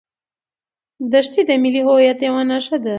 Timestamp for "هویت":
1.87-2.19